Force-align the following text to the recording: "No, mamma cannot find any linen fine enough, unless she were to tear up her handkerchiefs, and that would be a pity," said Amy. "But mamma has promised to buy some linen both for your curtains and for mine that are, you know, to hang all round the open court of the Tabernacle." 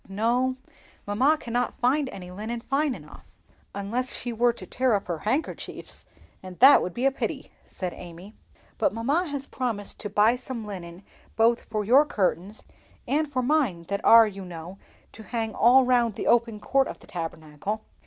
"No, 0.09 0.55
mamma 1.05 1.37
cannot 1.39 1.77
find 1.79 2.09
any 2.09 2.31
linen 2.31 2.59
fine 2.61 2.95
enough, 2.95 3.23
unless 3.75 4.11
she 4.11 4.33
were 4.33 4.51
to 4.51 4.65
tear 4.65 4.95
up 4.95 5.05
her 5.05 5.19
handkerchiefs, 5.19 6.07
and 6.41 6.57
that 6.57 6.81
would 6.81 6.95
be 6.95 7.05
a 7.05 7.11
pity," 7.11 7.51
said 7.65 7.93
Amy. 7.93 8.33
"But 8.79 8.93
mamma 8.95 9.27
has 9.27 9.45
promised 9.45 9.99
to 9.99 10.09
buy 10.09 10.35
some 10.37 10.65
linen 10.65 11.03
both 11.35 11.65
for 11.65 11.83
your 11.85 12.03
curtains 12.03 12.63
and 13.07 13.31
for 13.31 13.43
mine 13.43 13.83
that 13.89 14.03
are, 14.03 14.25
you 14.25 14.43
know, 14.43 14.79
to 15.11 15.21
hang 15.21 15.53
all 15.53 15.85
round 15.85 16.15
the 16.15 16.25
open 16.25 16.59
court 16.59 16.87
of 16.87 16.97
the 16.97 17.05
Tabernacle." 17.05 17.85